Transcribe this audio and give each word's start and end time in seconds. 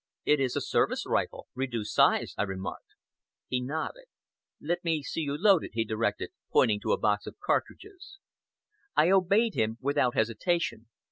"It 0.25 0.39
is 0.39 0.55
a 0.55 0.61
service 0.61 1.05
rifle, 1.05 1.47
reduced 1.53 1.93
size," 1.93 2.33
I 2.35 2.41
remarked. 2.41 2.95
He 3.47 3.61
nodded. 3.61 4.05
"Let 4.59 4.83
me 4.83 5.03
see 5.03 5.21
you 5.21 5.37
load 5.37 5.63
it!" 5.63 5.75
he 5.75 5.85
directed, 5.85 6.31
pointing 6.51 6.79
to 6.79 6.91
a 6.93 6.97
box 6.99 7.27
of 7.27 7.37
cartridges. 7.39 8.17
I 8.95 9.11
obeyed 9.11 9.53
him 9.53 9.77
without 9.79 10.15
hesitation. 10.15 10.87